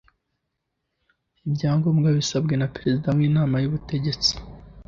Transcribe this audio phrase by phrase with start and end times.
[1.47, 4.31] ibyangombwa bisabwe na perezida w’ inama y’ubutegetsi